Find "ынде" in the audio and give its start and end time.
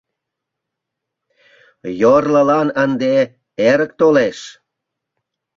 2.83-3.13